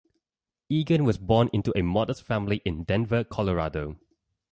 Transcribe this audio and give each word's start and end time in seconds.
Eagan 0.67 1.03
was 1.05 1.19
born 1.19 1.47
into 1.53 1.71
a 1.77 1.83
modest 1.83 2.23
family 2.23 2.59
in 2.65 2.85
Denver, 2.85 3.23
Colorado. 3.23 3.99